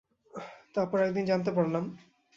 তারপর 0.75 0.97
একদিন 0.99 1.25
জানতে 1.25 1.51
পারলাম। 1.51 1.83